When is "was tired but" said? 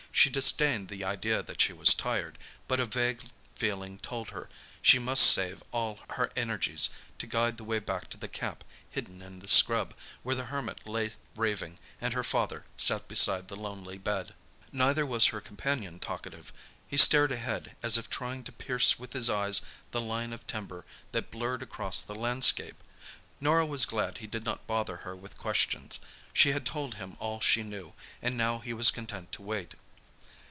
1.73-2.81